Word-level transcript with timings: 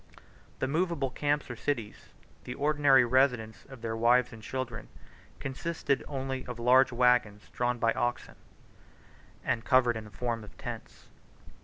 The 0.57 0.67
movable 0.67 1.11
camps 1.11 1.47
or 1.51 1.55
cities, 1.55 2.09
the 2.43 2.55
ordinary 2.55 3.05
residence 3.05 3.65
of 3.65 3.83
their 3.83 3.95
wives 3.95 4.33
and 4.33 4.41
children, 4.41 4.87
consisted 5.39 6.03
only 6.07 6.43
of 6.47 6.57
large 6.57 6.91
wagons 6.91 7.51
drawn 7.53 7.77
by 7.77 7.93
oxen, 7.93 8.33
and 9.45 9.63
covered 9.63 9.95
in 9.95 10.05
the 10.05 10.09
form 10.09 10.43
of 10.43 10.57
tents. 10.57 11.05